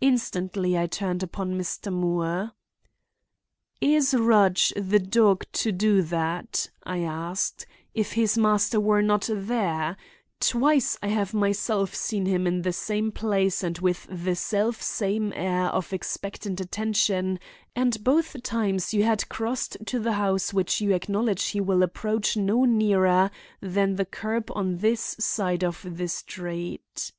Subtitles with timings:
[0.00, 1.92] Instantly I turned upon Mr.
[1.92, 2.50] Moore.
[3.80, 9.96] "Is Rudge the dog to do that," I asked, "if his master were not there?
[10.40, 14.82] Twice have I myself seen him in the self same place and with the self
[14.82, 17.38] same air of expectant attention,
[17.76, 22.36] and both times you had crossed to the house which you acknowledge he will approach
[22.36, 23.30] no nearer
[23.60, 27.12] than the curb on this side of the street."